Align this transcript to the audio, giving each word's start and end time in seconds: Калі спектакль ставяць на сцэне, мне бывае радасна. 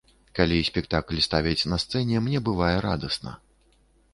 Калі 0.37 0.55
спектакль 0.69 1.19
ставяць 1.27 1.67
на 1.73 1.79
сцэне, 1.83 2.25
мне 2.29 2.41
бывае 2.49 2.73
радасна. 2.87 3.37